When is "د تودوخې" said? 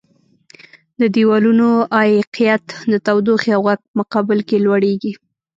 2.91-3.51